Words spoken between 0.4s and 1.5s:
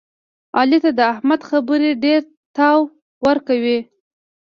علي ته د احمد